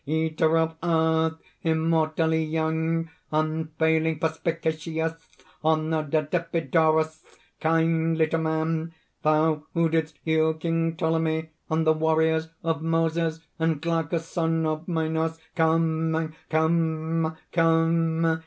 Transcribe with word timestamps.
eater 0.07 0.57
of 0.57 0.75
earth! 0.81 1.37
immortally 1.61 2.43
young! 2.43 3.07
unfailing 3.31 4.17
perspicacious! 4.17 5.13
honored 5.63 6.15
at 6.15 6.31
Epidaurus! 6.33 7.21
Kindly 7.59 8.25
to 8.25 8.39
man! 8.39 8.95
thou 9.21 9.63
who 9.75 9.89
didst 9.89 10.17
heal 10.23 10.55
King 10.55 10.95
Ptolemy, 10.97 11.51
and 11.69 11.85
the 11.85 11.93
warriors, 11.93 12.47
of 12.63 12.81
Moses, 12.81 13.41
and 13.59 13.79
Glaucus, 13.79 14.27
son 14.27 14.65
of 14.65 14.87
Minos! 14.87 15.37
"Come! 15.55 16.33
come! 16.49 17.37